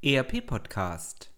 ERP 0.00 0.46
Podcast 0.46 1.32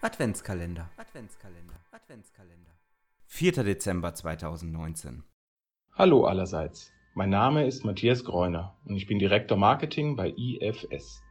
Adventskalender 0.00 0.88
Adventskalender 0.96 1.74
Adventskalender 1.92 2.70
4. 3.26 3.62
Dezember 3.62 4.14
2019 4.14 5.22
Hallo 5.92 6.24
allerseits. 6.24 6.94
Mein 7.12 7.28
Name 7.28 7.66
ist 7.66 7.84
Matthias 7.84 8.24
Greuner 8.24 8.74
und 8.86 8.96
ich 8.96 9.06
bin 9.06 9.18
Direktor 9.18 9.58
Marketing 9.58 10.16
bei 10.16 10.32
IFS. 10.34 11.22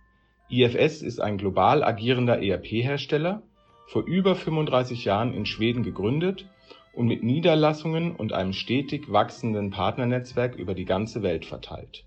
IFS 0.50 1.02
ist 1.02 1.20
ein 1.20 1.40
global 1.40 1.84
agierender 1.84 2.40
ERP-Hersteller, 2.40 3.42
vor 3.88 4.04
über 4.04 4.36
35 4.36 5.06
Jahren 5.06 5.34
in 5.34 5.48
Schweden 5.48 5.82
gegründet 5.82 6.48
und 6.94 7.08
mit 7.08 7.24
Niederlassungen 7.24 8.16
und 8.16 8.32
einem 8.32 8.54
stetig 8.54 9.12
wachsenden 9.12 9.72
Partnernetzwerk 9.72 10.54
über 10.54 10.76
die 10.76 10.86
ganze 10.86 11.24
Welt 11.24 11.48
verteilt. 11.48 12.06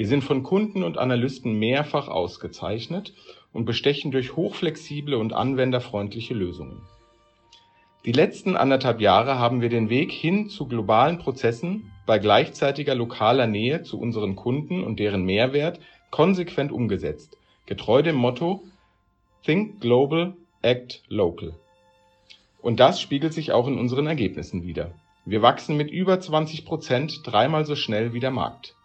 Wir 0.00 0.06
sind 0.06 0.24
von 0.24 0.42
Kunden 0.42 0.82
und 0.82 0.96
Analysten 0.96 1.58
mehrfach 1.58 2.08
ausgezeichnet 2.08 3.12
und 3.52 3.66
bestechen 3.66 4.10
durch 4.10 4.34
hochflexible 4.34 5.14
und 5.14 5.34
anwenderfreundliche 5.34 6.32
Lösungen. 6.32 6.80
Die 8.06 8.12
letzten 8.12 8.56
anderthalb 8.56 9.02
Jahre 9.02 9.38
haben 9.38 9.60
wir 9.60 9.68
den 9.68 9.90
Weg 9.90 10.10
hin 10.10 10.48
zu 10.48 10.66
globalen 10.66 11.18
Prozessen 11.18 11.92
bei 12.06 12.18
gleichzeitiger 12.18 12.94
lokaler 12.94 13.46
Nähe 13.46 13.82
zu 13.82 14.00
unseren 14.00 14.36
Kunden 14.36 14.82
und 14.82 14.98
deren 14.98 15.22
Mehrwert 15.22 15.80
konsequent 16.10 16.72
umgesetzt, 16.72 17.36
getreu 17.66 18.00
dem 18.00 18.16
Motto 18.16 18.62
Think 19.44 19.82
Global, 19.82 20.32
Act 20.62 21.02
Local. 21.08 21.52
Und 22.62 22.80
das 22.80 23.02
spiegelt 23.02 23.34
sich 23.34 23.52
auch 23.52 23.68
in 23.68 23.76
unseren 23.76 24.06
Ergebnissen 24.06 24.62
wider. 24.62 24.92
Wir 25.26 25.42
wachsen 25.42 25.76
mit 25.76 25.90
über 25.90 26.18
20 26.18 26.64
Prozent 26.64 27.20
dreimal 27.24 27.66
so 27.66 27.76
schnell 27.76 28.14
wie 28.14 28.20
der 28.20 28.30
Markt. 28.30 28.76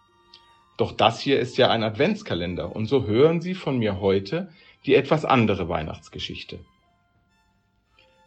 Doch 0.76 0.92
das 0.92 1.20
hier 1.20 1.38
ist 1.40 1.56
ja 1.56 1.70
ein 1.70 1.82
Adventskalender 1.82 2.74
und 2.74 2.86
so 2.86 3.06
hören 3.06 3.40
Sie 3.40 3.54
von 3.54 3.78
mir 3.78 4.00
heute 4.00 4.48
die 4.84 4.94
etwas 4.94 5.24
andere 5.24 5.68
Weihnachtsgeschichte. 5.68 6.58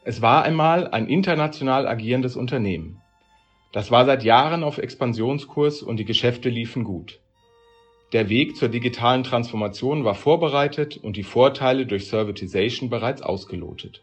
Es 0.04 0.22
war 0.22 0.44
einmal 0.44 0.88
ein 0.88 1.08
international 1.08 1.88
agierendes 1.88 2.36
Unternehmen. 2.36 3.02
Das 3.72 3.92
war 3.92 4.06
seit 4.06 4.24
Jahren 4.24 4.64
auf 4.64 4.80
Expansionskurs 4.80 5.84
und 5.84 5.98
die 5.98 6.06
Geschäfte 6.06 6.50
liefen 6.50 6.84
gut. 6.84 7.20
Der 8.12 8.28
Weg 8.28 8.56
zur 8.56 8.70
digitalen 8.70 9.24
Transformation 9.24 10.04
war 10.04 10.16
vorbereitet 10.16 10.98
und 10.98 11.16
die 11.16 11.24
Vorteile 11.24 11.86
durch 11.86 12.08
Servitization 12.08 12.90
bereits 12.90 13.22
ausgelotet. 13.22 14.02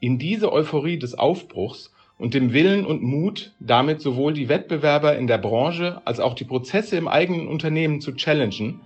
In 0.00 0.20
diese 0.20 0.52
Euphorie 0.52 0.98
des 0.98 1.18
Aufbruchs 1.18 1.92
und 2.18 2.34
dem 2.34 2.52
Willen 2.52 2.84
und 2.84 3.02
Mut, 3.02 3.52
damit 3.60 4.00
sowohl 4.00 4.32
die 4.32 4.48
Wettbewerber 4.48 5.16
in 5.16 5.26
der 5.26 5.38
Branche 5.38 6.02
als 6.04 6.20
auch 6.20 6.34
die 6.34 6.44
Prozesse 6.44 6.96
im 6.96 7.08
eigenen 7.08 7.46
Unternehmen 7.46 8.00
zu 8.00 8.12
challengen, 8.14 8.80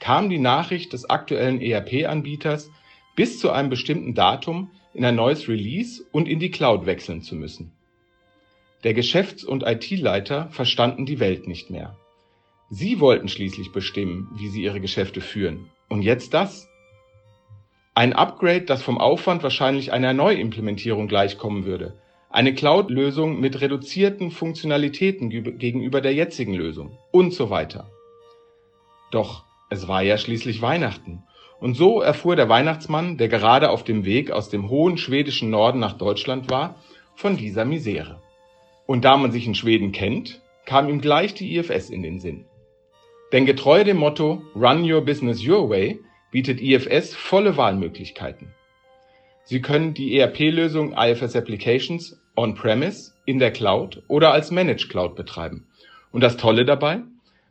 kam 0.00 0.30
die 0.30 0.38
Nachricht 0.38 0.92
des 0.92 1.08
aktuellen 1.08 1.60
ERP-Anbieters, 1.60 2.70
bis 3.14 3.38
zu 3.38 3.50
einem 3.50 3.68
bestimmten 3.68 4.14
Datum 4.14 4.70
in 4.94 5.04
ein 5.04 5.16
neues 5.16 5.48
Release 5.48 6.04
und 6.12 6.28
in 6.28 6.38
die 6.38 6.50
Cloud 6.50 6.86
wechseln 6.86 7.22
zu 7.22 7.34
müssen. 7.34 7.72
Der 8.84 8.94
Geschäfts- 8.94 9.44
und 9.44 9.64
IT-Leiter 9.64 10.48
verstanden 10.50 11.04
die 11.04 11.20
Welt 11.20 11.46
nicht 11.46 11.68
mehr. 11.68 11.96
Sie 12.70 13.00
wollten 13.00 13.28
schließlich 13.28 13.72
bestimmen, 13.72 14.28
wie 14.36 14.48
sie 14.48 14.62
ihre 14.62 14.80
Geschäfte 14.80 15.20
führen. 15.20 15.68
Und 15.88 16.02
jetzt 16.02 16.32
das? 16.32 16.68
Ein 17.94 18.12
Upgrade, 18.12 18.62
das 18.62 18.82
vom 18.82 18.98
Aufwand 18.98 19.42
wahrscheinlich 19.42 19.92
einer 19.92 20.12
Neuimplementierung 20.12 21.08
gleichkommen 21.08 21.64
würde, 21.64 21.98
eine 22.30 22.54
Cloud-Lösung 22.54 23.40
mit 23.40 23.60
reduzierten 23.60 24.30
Funktionalitäten 24.30 25.30
gegenüber 25.30 26.00
der 26.00 26.14
jetzigen 26.14 26.54
Lösung 26.54 26.98
und 27.10 27.32
so 27.32 27.50
weiter. 27.50 27.90
Doch 29.10 29.44
es 29.70 29.88
war 29.88 30.02
ja 30.02 30.18
schließlich 30.18 30.62
Weihnachten. 30.62 31.22
Und 31.60 31.74
so 31.74 32.00
erfuhr 32.00 32.36
der 32.36 32.48
Weihnachtsmann, 32.48 33.18
der 33.18 33.28
gerade 33.28 33.70
auf 33.70 33.82
dem 33.82 34.04
Weg 34.04 34.30
aus 34.30 34.48
dem 34.48 34.70
hohen 34.70 34.96
schwedischen 34.96 35.50
Norden 35.50 35.80
nach 35.80 35.94
Deutschland 35.94 36.50
war, 36.50 36.76
von 37.16 37.36
dieser 37.36 37.64
Misere. 37.64 38.22
Und 38.86 39.04
da 39.04 39.16
man 39.16 39.32
sich 39.32 39.46
in 39.46 39.54
Schweden 39.54 39.92
kennt, 39.92 40.40
kam 40.66 40.88
ihm 40.88 41.00
gleich 41.00 41.34
die 41.34 41.56
IFS 41.56 41.90
in 41.90 42.02
den 42.02 42.20
Sinn. 42.20 42.44
Denn 43.32 43.44
getreu 43.44 43.84
dem 43.84 43.96
Motto 43.96 44.42
Run 44.54 44.90
Your 44.90 45.04
Business 45.04 45.46
Your 45.46 45.68
Way 45.68 45.98
bietet 46.30 46.60
IFS 46.60 47.14
volle 47.14 47.56
Wahlmöglichkeiten. 47.56 48.54
Sie 49.50 49.62
können 49.62 49.94
die 49.94 50.14
ERP-Lösung 50.18 50.92
IFS 50.94 51.34
Applications 51.34 52.20
on-premise, 52.36 53.14
in 53.24 53.38
der 53.38 53.50
Cloud 53.50 54.02
oder 54.06 54.30
als 54.30 54.50
Managed 54.50 54.90
Cloud 54.90 55.16
betreiben. 55.16 55.66
Und 56.12 56.20
das 56.20 56.36
Tolle 56.36 56.66
dabei, 56.66 57.00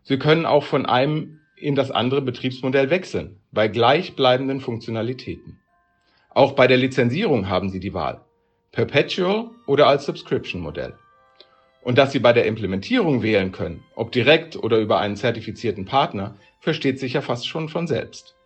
Sie 0.04 0.20
können 0.20 0.46
auch 0.46 0.64
von 0.64 0.86
einem 0.86 1.40
in 1.56 1.74
das 1.74 1.90
andere 1.90 2.22
Betriebsmodell 2.22 2.92
wechseln, 2.92 3.40
bei 3.52 3.68
gleichbleibenden 3.68 4.62
Funktionalitäten. 4.62 5.58
Auch 6.30 6.52
bei 6.52 6.68
der 6.68 6.78
Lizenzierung 6.78 7.50
haben 7.50 7.72
Sie 7.72 7.80
die 7.80 7.96
Wahl, 7.96 8.22
Perpetual 8.72 9.50
oder 9.66 9.88
als 9.88 10.06
Subscription-Modell. 10.06 10.94
Und 11.82 11.98
dass 11.98 12.12
Sie 12.12 12.20
bei 12.20 12.32
der 12.32 12.46
Implementierung 12.46 13.24
wählen 13.24 13.52
können, 13.52 13.84
ob 13.96 14.12
direkt 14.12 14.56
oder 14.56 14.78
über 14.78 15.00
einen 15.00 15.16
zertifizierten 15.16 15.86
Partner, 15.86 16.36
versteht 16.60 17.00
sich 17.00 17.14
ja 17.14 17.22
fast 17.22 17.48
schon 17.48 17.70
von 17.70 17.88
selbst. 17.88 18.37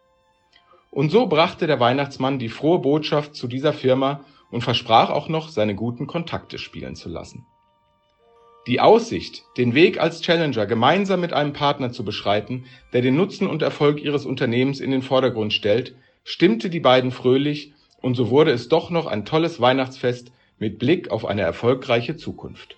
Und 0.92 1.10
so 1.10 1.26
brachte 1.28 1.68
der 1.68 1.80
Weihnachtsmann 1.80 2.38
die 2.38 2.50
frohe 2.50 2.80
Botschaft 2.80 3.34
zu 3.36 3.48
dieser 3.48 3.72
Firma 3.72 4.26
und 4.52 4.62
versprach 4.62 5.10
auch 5.10 5.30
noch, 5.30 5.48
seine 5.48 5.74
guten 5.74 6.06
Kontakte 6.06 6.58
spielen 6.58 6.96
zu 6.96 7.08
lassen. 7.08 7.46
Die 8.68 8.82
Aussicht, 8.82 9.46
den 9.58 9.74
Weg 9.74 10.00
als 10.00 10.22
Challenger 10.22 10.68
gemeinsam 10.68 11.22
mit 11.22 11.34
einem 11.34 11.54
Partner 11.54 11.92
zu 11.92 12.04
beschreiten, 12.04 12.66
der 12.94 13.02
den 13.02 13.16
Nutzen 13.16 13.48
und 13.48 13.62
Erfolg 13.62 14.04
ihres 14.04 14.26
Unternehmens 14.26 14.82
in 14.82 14.92
den 14.92 15.02
Vordergrund 15.02 15.54
stellt, 15.54 15.96
stimmte 16.26 16.70
die 16.70 16.82
beiden 16.82 17.12
fröhlich, 17.12 17.74
und 18.02 18.16
so 18.16 18.30
wurde 18.30 18.52
es 18.52 18.68
doch 18.68 18.90
noch 18.90 19.08
ein 19.08 19.26
tolles 19.26 19.62
Weihnachtsfest 19.62 20.32
mit 20.60 20.78
Blick 20.78 21.10
auf 21.10 21.26
eine 21.26 21.42
erfolgreiche 21.42 22.18
Zukunft. 22.18 22.78